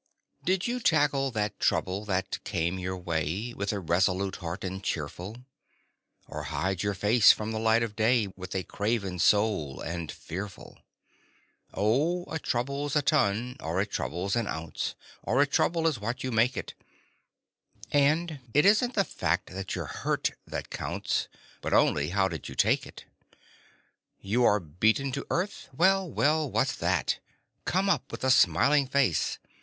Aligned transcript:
Did 0.43 0.65
you 0.65 0.79
tackle 0.79 1.29
that 1.29 1.59
trouble 1.59 2.05
that 2.05 2.43
came 2.43 2.79
your 2.79 2.97
way 2.97 3.53
With 3.55 3.71
a 3.71 3.77
resolute 3.79 4.37
heart 4.37 4.63
and 4.63 4.83
cheerful? 4.83 5.45
Or 6.27 6.45
hide 6.45 6.81
your 6.81 6.95
face 6.95 7.31
from 7.31 7.51
the 7.51 7.59
light 7.59 7.83
of 7.83 7.95
day 7.95 8.25
With 8.35 8.55
a 8.55 8.63
craven 8.63 9.19
soul 9.19 9.79
and 9.79 10.11
fearful? 10.11 10.79
Oh, 11.71 12.23
a 12.31 12.39
trouble's 12.39 12.95
a 12.95 13.03
ton, 13.03 13.57
or 13.59 13.79
a 13.79 13.85
trouble's 13.85 14.35
an 14.35 14.47
ounce, 14.47 14.95
Or 15.21 15.39
a 15.39 15.45
trouble 15.45 15.85
is 15.85 15.99
what 15.99 16.23
you 16.23 16.31
make 16.31 16.57
it, 16.57 16.73
And 17.91 18.39
it 18.55 18.65
isn't 18.65 18.95
the 18.95 19.03
fact 19.03 19.51
that 19.51 19.75
you're 19.75 19.85
hurt 19.85 20.31
that 20.47 20.71
counts, 20.71 21.27
But 21.61 21.73
only 21.73 22.09
how 22.09 22.27
did 22.27 22.49
you 22.49 22.55
take 22.55 22.87
it? 22.87 23.05
You 24.19 24.45
are 24.45 24.59
beaten 24.59 25.11
to 25.11 25.27
earth? 25.29 25.69
Well, 25.71 26.09
well, 26.09 26.49
what's 26.49 26.75
that! 26.77 27.19
Come 27.65 27.87
up 27.87 28.11
with 28.11 28.23
a 28.23 28.31
smiling 28.31 28.87
face. 28.87 29.37